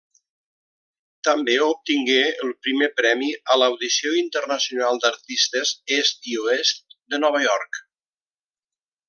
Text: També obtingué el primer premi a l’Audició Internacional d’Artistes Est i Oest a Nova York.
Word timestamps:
També 1.27 1.57
obtingué 1.65 2.23
el 2.45 2.53
primer 2.67 2.87
premi 3.01 3.27
a 3.55 3.57
l’Audició 3.59 4.15
Internacional 4.23 4.99
d’Artistes 5.05 5.75
Est 5.99 6.27
i 6.33 6.35
Oest 6.47 6.99
a 7.19 7.23
Nova 7.27 7.45
York. 7.47 7.83